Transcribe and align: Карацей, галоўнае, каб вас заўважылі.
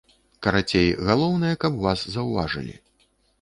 Карацей, 0.45 0.89
галоўнае, 1.09 1.51
каб 1.65 1.77
вас 1.85 1.99
заўважылі. 2.15 2.75